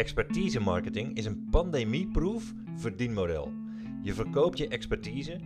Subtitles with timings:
[0.00, 3.52] Expertise marketing is een pandemieproof verdienmodel.
[4.02, 5.40] Je verkoopt je expertise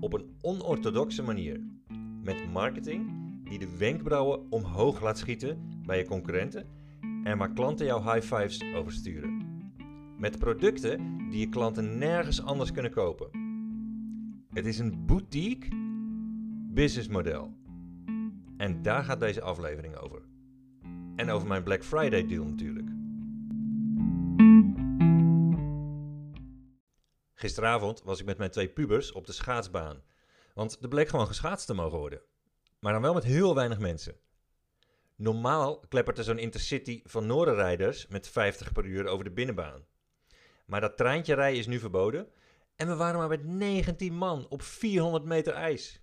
[0.00, 1.60] op een onorthodoxe manier.
[2.22, 3.10] Met marketing
[3.44, 6.66] die de wenkbrauwen omhoog laat schieten bij je concurrenten
[7.24, 9.46] en waar klanten jouw high fives oversturen.
[10.18, 13.30] Met producten die je klanten nergens anders kunnen kopen.
[14.52, 15.68] Het is een boutique
[16.72, 17.56] businessmodel.
[18.56, 20.22] En daar gaat deze aflevering over.
[21.16, 22.99] En over mijn Black Friday deal natuurlijk.
[27.40, 30.02] Gisteravond was ik met mijn twee pubers op de schaatsbaan.
[30.54, 32.22] Want er bleek gewoon geschaatst te mogen worden.
[32.80, 34.16] Maar dan wel met heel weinig mensen.
[35.16, 39.86] Normaal kleppert er zo'n intercity van Noorderrijders met 50 per uur over de binnenbaan.
[40.66, 42.28] Maar dat treintje rijden is nu verboden.
[42.76, 46.02] En we waren maar met 19 man op 400 meter ijs.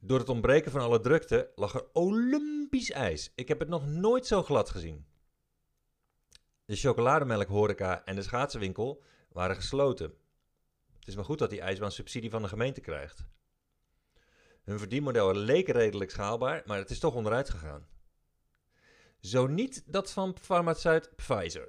[0.00, 3.32] Door het ontbreken van alle drukte lag er Olympisch ijs.
[3.34, 5.06] Ik heb het nog nooit zo glad gezien.
[6.64, 10.14] De chocolademelk horeca en de schaatsenwinkel waren gesloten.
[10.98, 13.26] Het is maar goed dat die ijsbaan subsidie van de gemeente krijgt.
[14.62, 17.86] Hun verdienmodel leek redelijk schaalbaar, maar het is toch onderuit gegaan.
[19.20, 21.68] Zo niet dat van farmaceut Pfizer.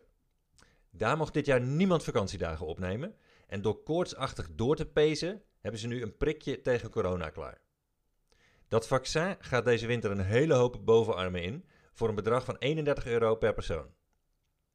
[0.90, 3.16] Daar mocht dit jaar niemand vakantiedagen opnemen
[3.48, 7.62] en door koortsachtig door te pezen hebben ze nu een prikje tegen corona klaar.
[8.68, 13.06] Dat vaccin gaat deze winter een hele hoop bovenarmen in voor een bedrag van 31
[13.06, 13.94] euro per persoon.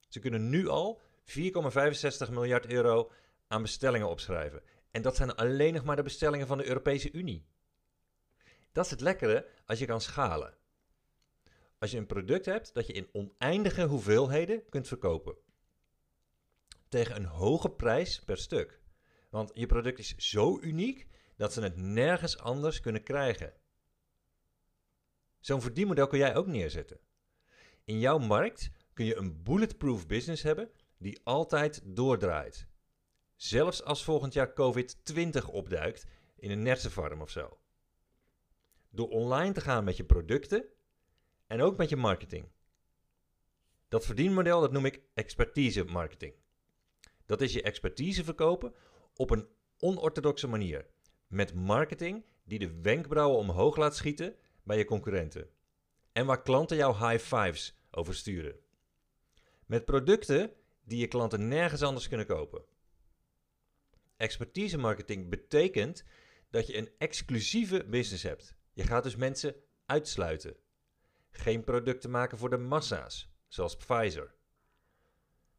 [0.08, 3.10] Ze kunnen nu al 4,65 miljard euro
[3.46, 4.62] aan bestellingen opschrijven.
[4.90, 7.46] En dat zijn alleen nog maar de bestellingen van de Europese Unie.
[8.72, 10.56] Dat is het lekkere als je kan schalen.
[11.78, 15.36] Als je een product hebt dat je in oneindige hoeveelheden kunt verkopen.
[16.88, 18.80] Tegen een hoge prijs per stuk.
[19.30, 23.52] Want je product is zo uniek dat ze het nergens anders kunnen krijgen.
[25.40, 27.00] Zo'n verdienmodel kun jij ook neerzetten.
[27.84, 32.66] In jouw markt kun je een bulletproof business hebben die altijd doordraait.
[33.36, 37.58] Zelfs als volgend jaar COVID-20 opduikt in een nertsenfarm of zo.
[38.90, 40.64] Door online te gaan met je producten
[41.46, 42.48] en ook met je marketing.
[43.88, 46.34] Dat verdienmodel dat noem ik expertise marketing.
[47.26, 48.74] Dat is je expertise verkopen
[49.14, 49.48] op een
[49.78, 50.86] onorthodoxe manier.
[51.26, 55.50] Met marketing die de wenkbrauwen omhoog laat schieten bij je concurrenten.
[56.12, 58.56] En waar klanten jouw high fives over sturen.
[59.66, 60.52] Met producten
[60.88, 62.64] die je klanten nergens anders kunnen kopen.
[64.16, 66.04] Expertise marketing betekent
[66.50, 68.54] dat je een exclusieve business hebt.
[68.72, 69.54] Je gaat dus mensen
[69.86, 70.56] uitsluiten.
[71.30, 74.34] Geen producten maken voor de massa's, zoals Pfizer.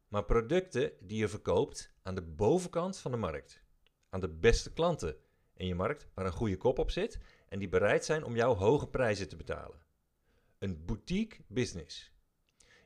[0.08, 3.62] Maar producten die je verkoopt aan de bovenkant van de markt.
[4.08, 5.16] Aan de beste klanten
[5.54, 7.18] in je markt waar een goede kop op zit
[7.48, 9.82] en die bereid zijn om jouw hoge prijzen te betalen.
[10.58, 12.12] Een boutique business.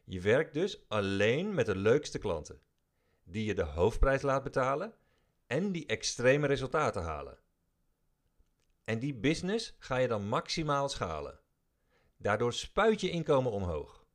[0.04, 2.60] Je werkt dus alleen met de leukste klanten,
[3.25, 4.94] die je de hoofdprijs laat betalen
[5.47, 7.38] en die extreme resultaten halen.
[8.84, 11.41] En die business ga je dan maximaal schalen.
[12.16, 14.06] Daardoor spuit je inkomen omhoog.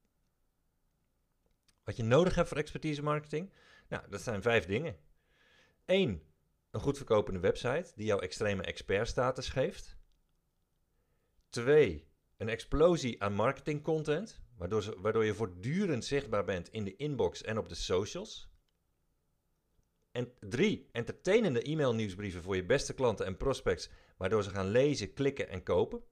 [1.83, 3.53] Wat je nodig hebt voor expertise marketing?
[3.87, 4.97] Nou, dat zijn vijf dingen.
[5.85, 6.23] 1.
[6.71, 9.97] Een goed verkopende website die jouw extreme expertstatus geeft.
[11.49, 12.07] 2.
[12.37, 17.69] Een explosie aan marketingcontent, waardoor, waardoor je voortdurend zichtbaar bent in de inbox en op
[17.69, 18.49] de socials.
[20.11, 20.89] En 3.
[20.91, 25.63] Entertainende e-mail nieuwsbrieven voor je beste klanten en prospects, waardoor ze gaan lezen, klikken en
[25.63, 26.03] kopen.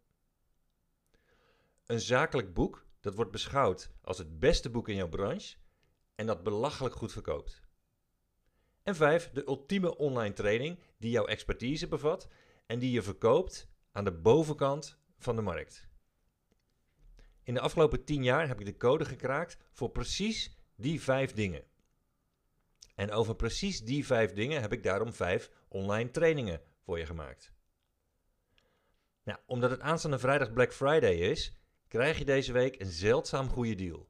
[1.85, 5.57] Een zakelijk boek dat wordt beschouwd als het beste boek in jouw branche
[6.15, 7.61] en dat belachelijk goed verkoopt.
[8.83, 9.31] En 5.
[9.31, 12.27] De ultieme online training die jouw expertise bevat
[12.65, 15.89] en die je verkoopt aan de bovenkant van de markt.
[17.47, 21.63] In de afgelopen 10 jaar heb ik de code gekraakt voor precies die vijf dingen.
[22.95, 27.53] En over precies die vijf dingen heb ik daarom vijf online trainingen voor je gemaakt.
[29.23, 31.57] Nou, omdat het aanstaande vrijdag Black Friday is,
[31.87, 34.09] krijg je deze week een zeldzaam goede deal.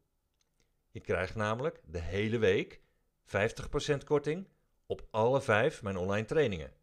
[0.90, 2.82] Je krijgt namelijk de hele week
[3.26, 4.48] 50% korting
[4.86, 6.74] op alle vijf mijn online trainingen.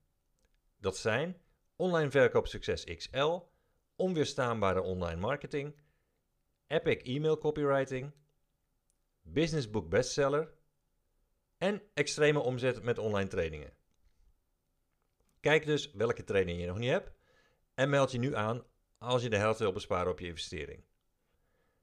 [0.77, 1.41] Dat zijn
[1.77, 3.41] Online Verkoopsucces XL,
[3.97, 5.75] Onweerstaanbare Online Marketing,
[6.67, 8.13] Epic E-mail Copywriting,
[9.23, 10.53] Business Book Bestseller
[11.59, 13.73] en extreme omzet met online trainingen.
[15.41, 17.13] Kijk dus welke training je nog niet hebt
[17.75, 18.65] en meld je nu aan
[18.99, 20.85] als je de helft wil besparen op je investering.